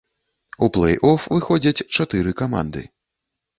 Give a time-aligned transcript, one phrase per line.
[0.65, 2.85] У плэй-оф выходзяць чатыры каманды.